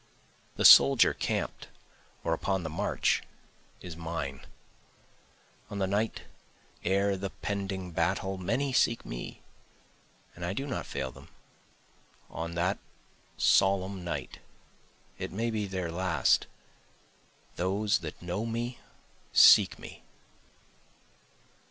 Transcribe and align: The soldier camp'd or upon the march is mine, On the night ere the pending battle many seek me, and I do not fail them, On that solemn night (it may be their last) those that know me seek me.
The 0.55 0.65
soldier 0.65 1.13
camp'd 1.13 1.67
or 2.23 2.33
upon 2.33 2.63
the 2.63 2.71
march 2.71 3.21
is 3.81 3.95
mine, 3.95 4.41
On 5.69 5.77
the 5.77 5.85
night 5.85 6.23
ere 6.83 7.15
the 7.15 7.29
pending 7.29 7.91
battle 7.91 8.39
many 8.39 8.73
seek 8.73 9.05
me, 9.05 9.43
and 10.33 10.43
I 10.43 10.53
do 10.53 10.65
not 10.65 10.87
fail 10.87 11.11
them, 11.11 11.27
On 12.31 12.55
that 12.55 12.79
solemn 13.37 14.03
night 14.03 14.39
(it 15.19 15.31
may 15.31 15.51
be 15.51 15.67
their 15.67 15.91
last) 15.91 16.47
those 17.55 17.99
that 17.99 18.19
know 18.23 18.43
me 18.43 18.79
seek 19.33 19.77
me. 19.77 20.01